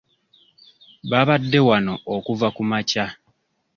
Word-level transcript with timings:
Ababadde 1.05 1.59
wano 1.67 1.93
okuva 2.15 2.47
kumakya. 2.55 3.05